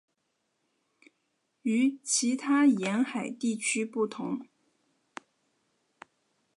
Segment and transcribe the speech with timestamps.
[1.61, 4.43] 与其他沿海地区不同。